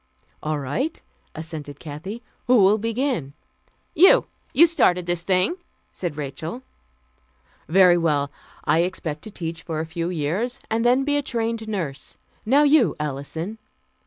"All 0.41 0.57
right," 0.57 0.99
assented 1.35 1.79
Kathy. 1.79 2.23
"Who 2.47 2.63
will 2.63 2.79
begin?" 2.79 3.33
"You. 3.93 4.25
You 4.51 4.65
started 4.65 5.05
this 5.05 5.21
thing," 5.21 5.57
said 5.93 6.17
Rachel. 6.17 6.63
"Very 7.67 7.99
well. 7.99 8.31
I 8.65 8.79
expect 8.79 9.21
to 9.25 9.29
teach 9.29 9.61
for 9.61 9.79
a 9.79 9.85
few 9.85 10.09
years, 10.09 10.59
and 10.71 10.83
then 10.83 11.01
to 11.01 11.05
be 11.05 11.17
a 11.17 11.21
trained 11.21 11.67
nurse. 11.67 12.17
Now 12.47 12.63
you, 12.63 12.95
Alison." 12.99 13.59